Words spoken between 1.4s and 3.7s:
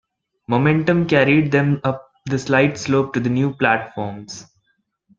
them up the slight slope to the new